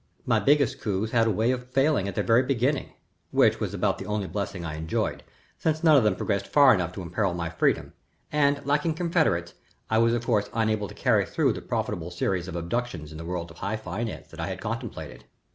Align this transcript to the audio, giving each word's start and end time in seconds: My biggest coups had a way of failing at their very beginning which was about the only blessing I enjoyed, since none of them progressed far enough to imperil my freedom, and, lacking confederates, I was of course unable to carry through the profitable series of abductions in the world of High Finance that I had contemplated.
My 0.25 0.39
biggest 0.39 0.81
coups 0.81 1.11
had 1.11 1.27
a 1.27 1.29
way 1.29 1.51
of 1.51 1.69
failing 1.69 2.07
at 2.07 2.15
their 2.15 2.23
very 2.23 2.41
beginning 2.41 2.93
which 3.29 3.59
was 3.59 3.71
about 3.71 3.99
the 3.99 4.07
only 4.07 4.25
blessing 4.27 4.65
I 4.65 4.73
enjoyed, 4.75 5.21
since 5.59 5.83
none 5.83 5.95
of 5.95 6.03
them 6.03 6.15
progressed 6.15 6.47
far 6.47 6.73
enough 6.73 6.91
to 6.93 7.03
imperil 7.03 7.35
my 7.35 7.51
freedom, 7.51 7.93
and, 8.31 8.65
lacking 8.65 8.95
confederates, 8.95 9.53
I 9.91 9.99
was 9.99 10.15
of 10.15 10.25
course 10.25 10.49
unable 10.55 10.87
to 10.87 10.95
carry 10.95 11.23
through 11.27 11.53
the 11.53 11.61
profitable 11.61 12.09
series 12.09 12.47
of 12.47 12.55
abductions 12.55 13.11
in 13.11 13.19
the 13.19 13.25
world 13.25 13.51
of 13.51 13.57
High 13.57 13.77
Finance 13.77 14.29
that 14.29 14.39
I 14.39 14.47
had 14.47 14.59
contemplated. 14.59 15.25